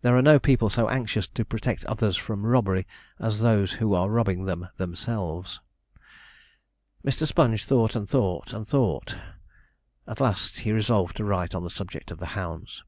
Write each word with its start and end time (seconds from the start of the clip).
There 0.00 0.16
are 0.18 0.22
no 0.22 0.40
people 0.40 0.70
so 0.70 0.88
anxious 0.88 1.28
to 1.28 1.44
protect 1.44 1.84
others 1.84 2.16
from 2.16 2.44
robbery 2.44 2.84
as 3.20 3.38
those 3.38 3.74
who 3.74 3.94
are 3.94 4.10
robbing 4.10 4.44
them 4.44 4.66
themselves. 4.76 5.60
Mr. 7.06 7.28
Sponge 7.28 7.64
thought, 7.64 7.94
and 7.94 8.08
thought, 8.10 8.52
and 8.52 8.66
thought. 8.66 9.16
At 10.08 10.18
last 10.20 10.58
he 10.66 10.72
resolved 10.72 11.16
to 11.18 11.24
write 11.24 11.54
on 11.54 11.62
the 11.62 11.70
subject 11.70 12.10
of 12.10 12.18
the 12.18 12.26
hounds. 12.34 12.82